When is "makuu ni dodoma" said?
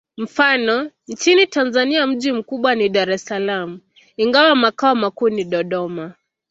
4.95-6.13